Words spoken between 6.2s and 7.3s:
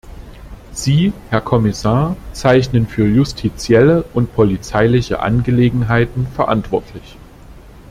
verantwortlich.